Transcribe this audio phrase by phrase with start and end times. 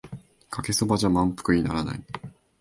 [0.49, 2.03] かけそばじゃ満腹にならない